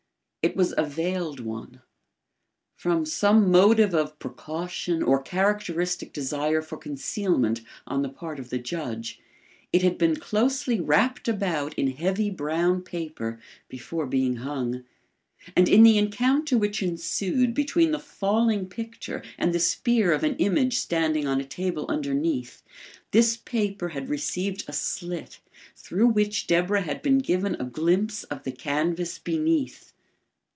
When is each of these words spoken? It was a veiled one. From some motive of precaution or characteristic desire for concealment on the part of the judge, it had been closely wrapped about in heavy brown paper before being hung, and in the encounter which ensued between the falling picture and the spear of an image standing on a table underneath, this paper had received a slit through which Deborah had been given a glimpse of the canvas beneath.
It 0.43 0.55
was 0.55 0.73
a 0.75 0.83
veiled 0.83 1.39
one. 1.39 1.83
From 2.75 3.05
some 3.05 3.51
motive 3.51 3.93
of 3.93 4.17
precaution 4.17 5.03
or 5.03 5.21
characteristic 5.21 6.11
desire 6.13 6.63
for 6.63 6.79
concealment 6.79 7.61
on 7.85 8.01
the 8.01 8.09
part 8.09 8.39
of 8.39 8.49
the 8.49 8.57
judge, 8.57 9.19
it 9.71 9.83
had 9.83 9.99
been 9.99 10.15
closely 10.15 10.79
wrapped 10.79 11.27
about 11.27 11.75
in 11.75 11.91
heavy 11.91 12.31
brown 12.31 12.81
paper 12.81 13.39
before 13.69 14.07
being 14.07 14.37
hung, 14.37 14.83
and 15.55 15.69
in 15.69 15.83
the 15.83 15.99
encounter 15.99 16.57
which 16.57 16.81
ensued 16.81 17.53
between 17.53 17.91
the 17.91 17.99
falling 17.99 18.65
picture 18.67 19.21
and 19.37 19.53
the 19.53 19.59
spear 19.59 20.11
of 20.11 20.23
an 20.23 20.35
image 20.37 20.75
standing 20.75 21.27
on 21.27 21.39
a 21.39 21.45
table 21.45 21.85
underneath, 21.87 22.63
this 23.11 23.37
paper 23.37 23.89
had 23.89 24.09
received 24.09 24.65
a 24.67 24.73
slit 24.73 25.39
through 25.75 26.07
which 26.07 26.47
Deborah 26.47 26.81
had 26.81 27.03
been 27.03 27.19
given 27.19 27.53
a 27.59 27.63
glimpse 27.63 28.23
of 28.25 28.41
the 28.41 28.51
canvas 28.51 29.19
beneath. 29.19 29.89